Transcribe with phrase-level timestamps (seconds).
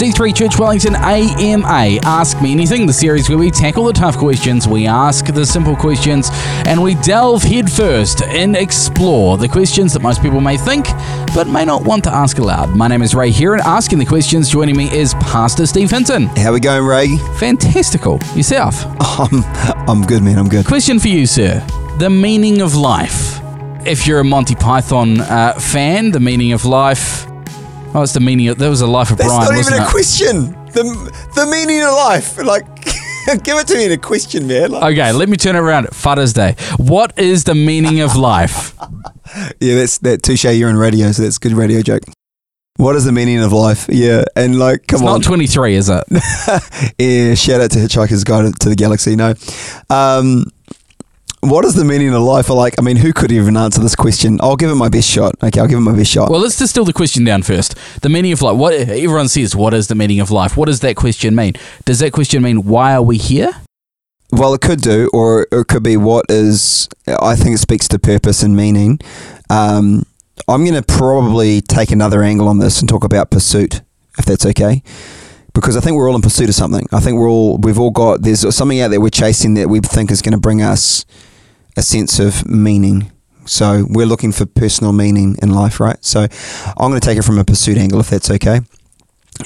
[0.00, 2.00] C3 Church Wellington AMA.
[2.04, 5.76] Ask Me Anything, the series where we tackle the tough questions, we ask the simple
[5.76, 6.30] questions,
[6.64, 10.86] and we delve headfirst and explore the questions that most people may think
[11.34, 12.74] but may not want to ask aloud.
[12.74, 16.28] My name is Ray here, and asking the questions joining me is Pastor Steve Hinton.
[16.28, 17.18] How are we going, Ray?
[17.38, 18.20] Fantastical.
[18.34, 18.86] Yourself?
[19.20, 19.44] I'm,
[19.86, 20.38] I'm good, man.
[20.38, 20.64] I'm good.
[20.64, 21.62] Question for you, sir.
[21.98, 23.38] The meaning of life.
[23.84, 27.29] If you're a Monty Python uh, fan, the meaning of life.
[27.92, 28.58] Oh, it's the meaning of.
[28.58, 29.44] There was a life of That's Brian.
[29.50, 29.90] not wasn't even a it?
[29.90, 30.36] question.
[30.72, 32.38] The the meaning of life.
[32.44, 32.64] Like,
[33.44, 34.70] give it to me in a question, man.
[34.70, 35.88] Like, Okay, let me turn it around.
[35.94, 36.54] Father's Day.
[36.78, 38.74] What is the meaning of life?
[39.60, 40.44] yeah, that's that touche.
[40.44, 42.02] You're in radio, so that's a good radio joke.
[42.76, 43.86] What is the meaning of life?
[43.90, 45.20] Yeah, and like, come It's on.
[45.20, 46.04] not 23, is it?
[46.98, 49.16] yeah, shout out to Hitchhiker's Guide to the Galaxy.
[49.16, 49.34] No,
[49.90, 50.44] um,
[51.40, 52.50] what is the meaning of life?
[52.50, 54.38] Like, I mean, who could even answer this question?
[54.42, 55.34] I'll give it my best shot.
[55.42, 56.30] Okay, I'll give it my best shot.
[56.30, 57.74] Well, let's distill the question down first.
[58.02, 58.56] The meaning of life.
[58.56, 59.56] What everyone says.
[59.56, 60.56] What is the meaning of life?
[60.56, 61.54] What does that question mean?
[61.84, 63.52] Does that question mean why are we here?
[64.32, 66.88] Well, it could do, or it could be what is.
[67.06, 69.00] I think it speaks to purpose and meaning.
[69.48, 70.04] Um,
[70.46, 73.80] I'm going to probably take another angle on this and talk about pursuit,
[74.18, 74.82] if that's okay,
[75.52, 76.86] because I think we're all in pursuit of something.
[76.92, 79.80] I think we're all we've all got there's something out there we're chasing that we
[79.80, 81.04] think is going to bring us
[81.76, 83.10] a sense of meaning.
[83.46, 86.02] So we're looking for personal meaning in life, right?
[86.04, 86.26] So
[86.66, 88.60] I'm going to take it from a pursuit angle, if that's okay.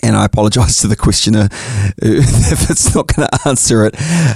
[0.03, 1.49] And I apologise to the questioner
[1.99, 3.95] if it's not going to answer it.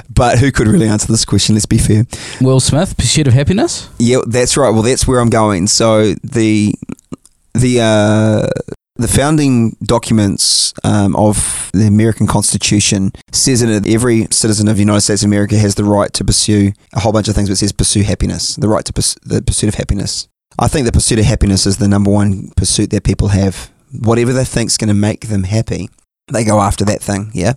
[0.08, 1.54] But who could really answer this question?
[1.54, 2.06] Let's be fair.
[2.40, 3.88] Will Smith, Pursuit of Happiness.
[3.98, 4.70] Yeah, that's right.
[4.70, 5.66] Well, that's where I'm going.
[5.66, 6.74] So the
[7.54, 8.67] the uh,
[8.98, 15.02] the founding documents um, of the American Constitution says that every citizen of the United
[15.02, 17.56] States of America has the right to pursue a whole bunch of things, but it
[17.56, 20.28] says pursue happiness, the right to purs- the pursuit of happiness.
[20.58, 23.70] I think the pursuit of happiness is the number one pursuit that people have.
[23.92, 25.88] Whatever they think is going to make them happy,
[26.32, 27.30] they go after that thing.
[27.32, 27.54] Yeah.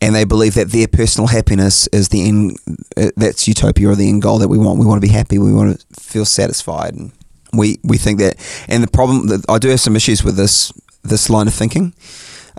[0.00, 2.56] And they believe that their personal happiness is the end.
[2.96, 4.80] Uh, that's utopia or the end goal that we want.
[4.80, 5.38] We want to be happy.
[5.38, 7.12] We want to feel satisfied, and
[7.52, 8.36] we we think that.
[8.66, 10.72] And the problem that I do have some issues with this
[11.02, 11.94] this line of thinking,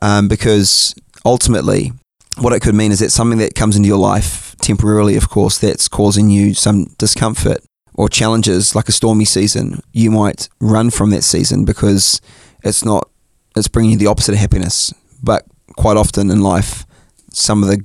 [0.02, 1.92] um, because ultimately,
[2.38, 5.58] what it could mean is that something that comes into your life temporarily, of course,
[5.58, 7.60] that's causing you some discomfort
[7.94, 9.82] or challenges, like a stormy season.
[9.92, 12.22] You might run from that season because
[12.64, 13.10] it's not.
[13.56, 14.94] It's bringing you the opposite of happiness.
[15.22, 16.86] But quite often in life,
[17.34, 17.84] some of the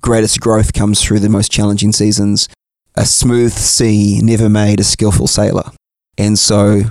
[0.00, 2.48] greatest growth comes through the most challenging seasons.
[2.94, 5.70] A smooth sea never made a skillful sailor.
[6.18, 6.82] And so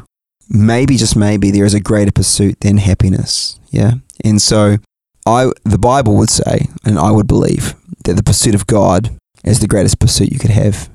[0.49, 3.59] maybe just maybe there is a greater pursuit than happiness.
[3.71, 3.93] Yeah.
[4.23, 4.77] And so
[5.25, 7.75] I the Bible would say, and I would believe,
[8.05, 10.89] that the pursuit of God is the greatest pursuit you could have.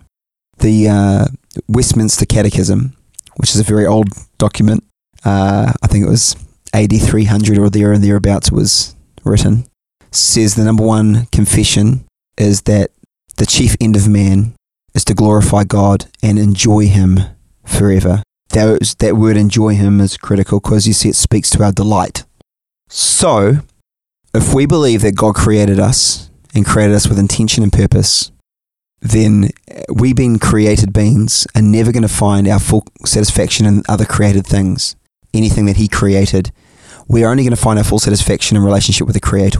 [0.58, 1.24] The uh,
[1.68, 2.96] Westminster Catechism,
[3.36, 4.08] which is a very old
[4.38, 4.84] document,
[5.24, 6.36] uh, I think it was
[6.72, 9.66] AD 300 or there and thereabouts was written,
[10.10, 12.04] says the number one confession
[12.38, 12.90] is that
[13.36, 14.54] the chief end of man
[14.94, 17.20] is to glorify God and enjoy Him
[17.64, 18.22] forever.
[18.52, 22.24] That, that word enjoy Him is critical because you see it speaks to our delight.
[22.88, 23.60] So,
[24.34, 28.30] if we believe that God created us and created us with intention and purpose,
[29.00, 33.82] then eh, we being created beings are never going to find our full satisfaction in
[33.88, 34.96] other created things,
[35.32, 36.52] anything that He created.
[37.08, 39.58] We're only going to find our full satisfaction in relationship with the Creator.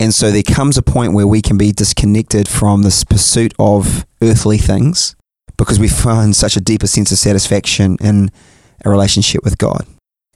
[0.00, 4.04] And so there comes a point where we can be disconnected from this pursuit of
[4.20, 5.14] earthly things
[5.56, 8.30] because we find such a deeper sense of satisfaction in
[8.84, 9.86] a relationship with God.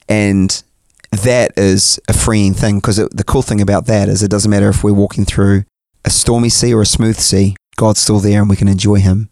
[0.09, 0.63] And
[1.11, 4.69] that is a freeing thing because the cool thing about that is it doesn't matter
[4.69, 5.65] if we're walking through
[6.05, 9.29] a stormy sea or a smooth sea, God's still there and we can enjoy Him.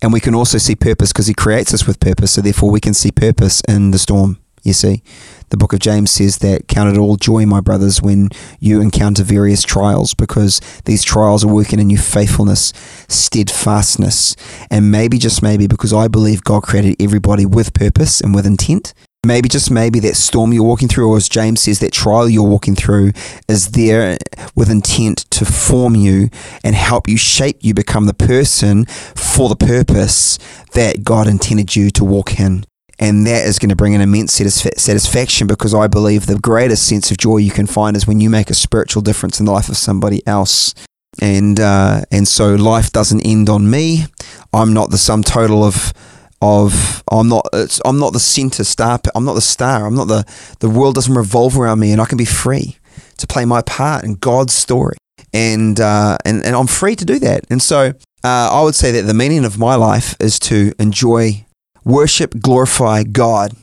[0.00, 2.32] And we can also see purpose because He creates us with purpose.
[2.32, 4.38] So therefore, we can see purpose in the storm.
[4.62, 5.02] You see,
[5.50, 8.28] the book of James says that count it all joy, my brothers, when
[8.60, 12.72] you encounter various trials, because these trials are working in you faithfulness,
[13.08, 14.36] steadfastness,
[14.70, 18.94] and maybe just maybe because I believe God created everybody with purpose and with intent.
[19.26, 22.48] Maybe just maybe that storm you're walking through, or as James says, that trial you're
[22.48, 23.12] walking through
[23.48, 24.16] is there
[24.54, 26.30] with intent to form you
[26.62, 30.38] and help you shape you become the person for the purpose
[30.72, 32.64] that God intended you to walk in
[32.98, 36.86] and that is going to bring an immense satisfa- satisfaction because I believe the greatest
[36.86, 39.52] sense of joy you can find is when you make a spiritual difference in the
[39.52, 40.74] life of somebody else.
[41.20, 44.04] And uh, and so life doesn't end on me.
[44.52, 45.92] I'm not the sum total of
[46.40, 47.46] of I'm not
[47.84, 49.00] I'm not the center star.
[49.14, 49.86] I'm not the star.
[49.86, 50.24] I'm not the
[50.60, 52.76] the world doesn't revolve around me, and I can be free
[53.16, 54.96] to play my part in God's story.
[55.32, 57.46] And uh, and and I'm free to do that.
[57.50, 61.44] And so uh, I would say that the meaning of my life is to enjoy
[61.88, 63.56] worship, glorify God,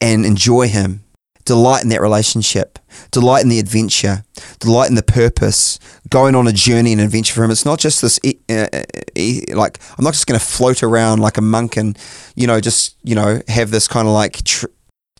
[0.00, 1.02] and enjoy Him.
[1.44, 2.78] delight in that relationship,
[3.10, 4.24] delight in the adventure,
[4.60, 5.78] delight in the purpose,
[6.08, 7.50] going on a journey and adventure for him.
[7.50, 11.38] It's not just this, uh, uh, like, I'm not just going to float around like
[11.38, 11.98] a monk and,
[12.36, 14.66] you know, just, you know, have this kind of like, tr-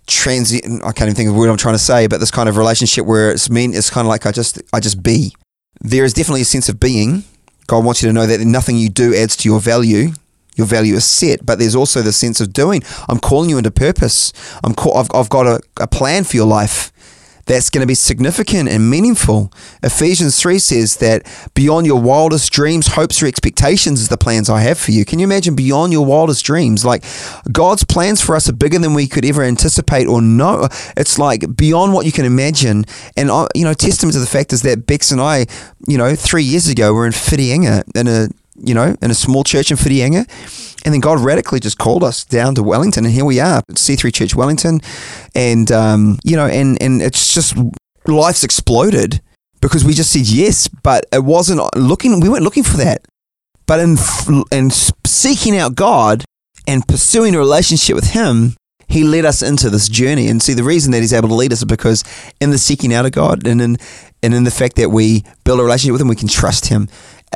[0.07, 2.57] transient, I can't even think of what I'm trying to say, but this kind of
[2.57, 5.35] relationship where it's mean, it's kind of like I just, I just be.
[5.81, 7.25] There is definitely a sense of being.
[7.67, 10.13] God wants you to know that nothing you do adds to your value
[10.57, 12.83] your value is set, but there's also the sense of doing.
[13.09, 14.33] I'm calling you into purpose.
[14.63, 16.93] I'm call, I've, I've got a, a plan for your life
[17.47, 19.53] that's going to be significant and meaningful.
[19.83, 24.61] Ephesians 3 says that beyond your wildest dreams, hopes, or expectations is the plans I
[24.61, 25.05] have for you.
[25.05, 26.85] Can you imagine beyond your wildest dreams?
[26.85, 27.05] Like
[27.51, 30.69] God's plans for us are bigger than we could ever anticipate or know.
[30.97, 32.85] It's like beyond what you can imagine.
[33.17, 35.47] And, uh, you know, testament to the fact is that Bex and I,
[35.89, 39.45] you know, three years ago were in Whitianga in a you know, in a small
[39.45, 40.27] church in Whitianga.
[40.85, 44.13] And then God radically just called us down to Wellington, and here we are, C3
[44.13, 44.81] Church Wellington.
[45.35, 47.57] And, um, you know, and, and it's just
[48.07, 49.21] life's exploded
[49.61, 53.07] because we just said yes, but it wasn't looking, we weren't looking for that.
[53.67, 53.97] But in,
[54.51, 56.25] in seeking out God
[56.67, 58.57] and pursuing a relationship with Him,
[58.89, 60.29] he led us into this journey.
[60.29, 62.05] And see, the reason that he's able to lead us is because
[62.41, 63.77] in the seeking out of God and in
[64.23, 66.89] and in the fact that we build a relationship with him, we can trust him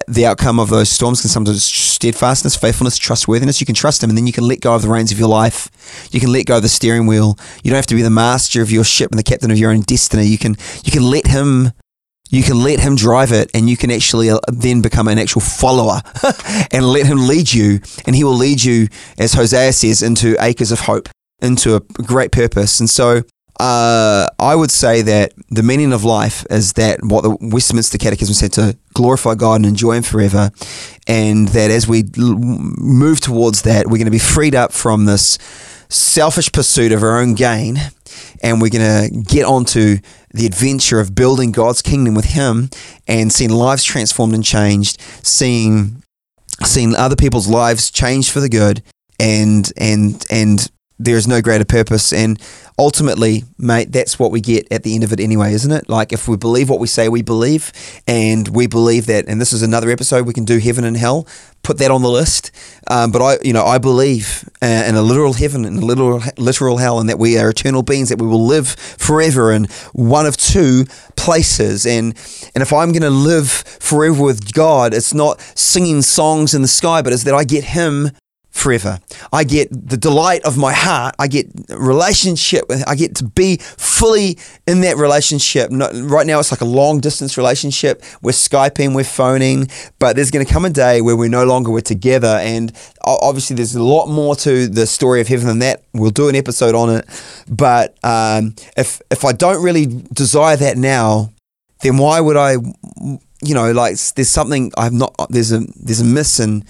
[0.09, 3.61] the outcome of those storms can sometimes steadfastness, faithfulness, trustworthiness.
[3.61, 5.29] You can trust him, and then you can let go of the reins of your
[5.29, 5.71] life.
[6.13, 7.39] You can let go of the steering wheel.
[7.63, 9.71] You don't have to be the master of your ship and the captain of your
[9.71, 10.27] own destiny.
[10.27, 11.73] You can you can let him
[12.29, 15.41] you can let him drive it, and you can actually uh, then become an actual
[15.41, 16.01] follower
[16.73, 18.89] and let him lead you, and he will lead you,
[19.19, 21.09] as Hosea says, into acres of hope,
[21.41, 22.81] into a great purpose.
[22.81, 23.23] And so
[23.59, 28.35] uh, I would say that the meaning of life is that what the Westminster Catechism
[28.35, 30.51] said to glorify God and enjoy Him forever,
[31.07, 35.07] and that as we l- move towards that, we're going to be freed up from
[35.07, 35.39] this
[35.89, 37.79] selfish pursuit of our own gain,
[38.43, 39.99] and we're going to get onto
[40.35, 42.69] the adventure of building God's kingdom with Him
[43.09, 46.03] and seeing lives transformed and changed, seeing
[46.65, 48.83] seeing other people's lives changed for the good,
[49.19, 52.13] and and and there is no greater purpose.
[52.13, 52.41] And
[52.79, 55.89] ultimately, mate, that's what we get at the end of it anyway, isn't it?
[55.89, 57.73] Like if we believe what we say we believe,
[58.07, 61.27] and we believe that, and this is another episode we can do heaven and hell.
[61.63, 62.53] Put that on the list.
[62.89, 66.23] Um, but I, you know, I believe uh, in a literal heaven and a literal
[66.39, 70.27] literal hell, and that we are eternal beings, that we will live forever in one
[70.27, 70.85] of two
[71.17, 71.85] places.
[71.85, 72.15] And
[72.55, 76.69] and if I'm going to live forever with God, it's not singing songs in the
[76.69, 78.13] sky, but it's that I get Him
[78.67, 78.99] forever.
[79.33, 81.15] I get the delight of my heart.
[81.21, 82.65] I get relationship.
[82.85, 85.71] I get to be fully in that relationship.
[85.71, 88.03] right now, it's like a long distance relationship.
[88.23, 89.69] We're Skyping, we're phoning,
[90.01, 92.41] but there's going to come a day where we're no longer we're together.
[92.43, 92.73] And
[93.05, 95.85] obviously, there's a lot more to the story of heaven than that.
[95.95, 97.05] We'll do an episode on it.
[97.49, 101.33] But um, if if I don't really desire that now,
[101.83, 102.57] then why would I?
[103.43, 105.15] You know, like there's something I've not.
[105.31, 106.65] There's a there's a miss in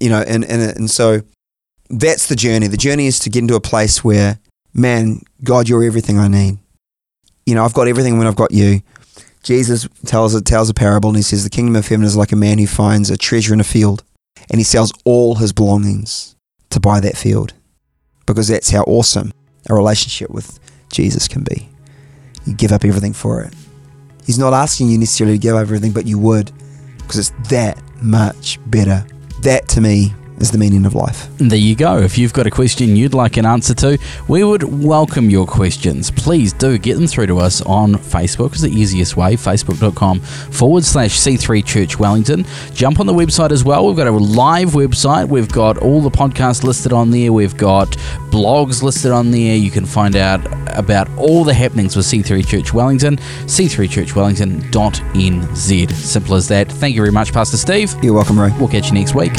[0.00, 1.22] you know, and, and, and so
[1.90, 2.66] that's the journey.
[2.66, 4.38] The journey is to get into a place where,
[4.74, 6.58] man, God, you're everything I need.
[7.44, 8.82] You know, I've got everything when I've got you.
[9.42, 12.36] Jesus tells tells a parable and he says the kingdom of heaven is like a
[12.36, 14.02] man who finds a treasure in a field
[14.50, 16.34] and he sells all his belongings
[16.70, 17.52] to buy that field
[18.26, 19.32] because that's how awesome
[19.70, 20.58] a relationship with
[20.92, 21.68] Jesus can be.
[22.44, 23.54] You give up everything for it.
[24.24, 26.50] He's not asking you necessarily to give up everything, but you would
[26.98, 29.06] because it's that much better
[29.42, 31.28] that to me is the meaning of life.
[31.38, 31.98] There you go.
[31.98, 36.10] If you've got a question you'd like an answer to, we would welcome your questions.
[36.10, 38.54] Please do get them through to us on Facebook.
[38.54, 42.44] is the easiest way, facebook.com forward slash C3 Church Wellington.
[42.74, 43.86] Jump on the website as well.
[43.86, 45.28] We've got a live website.
[45.28, 47.32] We've got all the podcasts listed on there.
[47.32, 47.88] We've got
[48.30, 49.56] blogs listed on there.
[49.56, 55.92] You can find out about all the happenings with C3 Church Wellington, c3churchwellington.nz.
[55.92, 56.70] Simple as that.
[56.70, 57.94] Thank you very much, Pastor Steve.
[58.02, 58.52] You're welcome, Ray.
[58.58, 59.32] We'll catch you next week.